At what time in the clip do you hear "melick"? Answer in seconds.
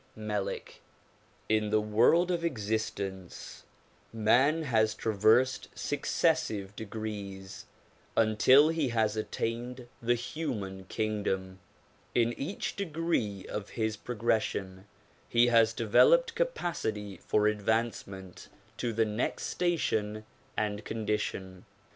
0.17-0.81